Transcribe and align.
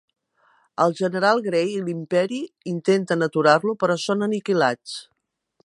El 0.85 0.95
general 0.99 1.41
Gray 1.47 1.69
i 1.73 1.83
l'imperi 1.89 2.39
intenten 2.73 3.27
aturar-lo, 3.29 3.77
però 3.85 3.99
són 4.07 4.29
aniquilats. 4.31 4.97